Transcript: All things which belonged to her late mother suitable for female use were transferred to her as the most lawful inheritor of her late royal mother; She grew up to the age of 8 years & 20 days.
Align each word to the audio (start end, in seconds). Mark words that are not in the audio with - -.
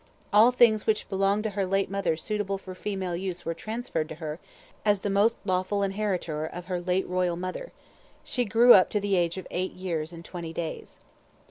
All 0.33 0.51
things 0.51 0.87
which 0.87 1.07
belonged 1.09 1.43
to 1.43 1.51
her 1.51 1.63
late 1.63 1.87
mother 1.87 2.17
suitable 2.17 2.57
for 2.57 2.73
female 2.73 3.15
use 3.15 3.45
were 3.45 3.53
transferred 3.53 4.09
to 4.09 4.15
her 4.15 4.39
as 4.83 5.01
the 5.01 5.11
most 5.11 5.37
lawful 5.45 5.83
inheritor 5.83 6.43
of 6.47 6.65
her 6.65 6.81
late 6.81 7.07
royal 7.07 7.35
mother; 7.35 7.71
She 8.23 8.43
grew 8.43 8.73
up 8.73 8.89
to 8.89 8.99
the 8.99 9.15
age 9.15 9.37
of 9.37 9.45
8 9.51 9.73
years 9.73 10.11
& 10.23 10.23
20 10.23 10.51
days. 10.53 11.01